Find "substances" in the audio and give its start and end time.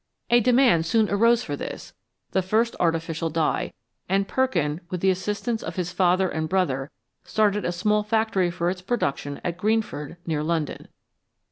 0.83-1.03